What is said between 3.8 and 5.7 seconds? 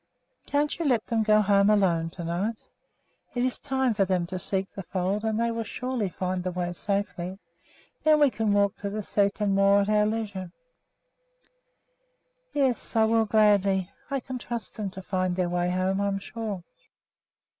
for them to seek the fold, and they will